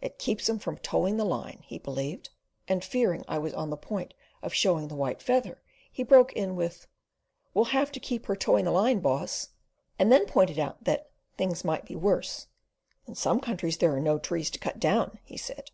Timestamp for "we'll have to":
7.54-7.98